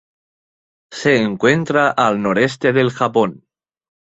[0.91, 3.45] Se encuentra al noreste del Japón.